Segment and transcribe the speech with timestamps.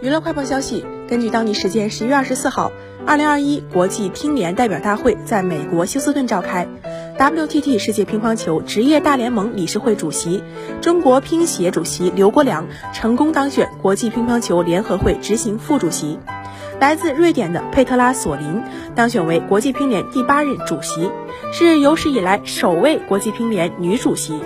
[0.00, 2.70] 娱乐快报消息：根据当地时间十一月二十四号，
[3.04, 6.68] 二零二一国际乒联代表大会在美国休斯顿召开。
[7.18, 10.44] WTT 世界乒乓球职业大联盟理事会主席、
[10.80, 16.20] 中国乒协主席刘国梁成功当选国际乒乓球联合会执行副主席。
[16.78, 18.62] 来自瑞典的佩特拉索林
[18.94, 21.10] 当选为国际乒联第八任主席，
[21.52, 24.38] 是有史以来首位国际乒联女主席。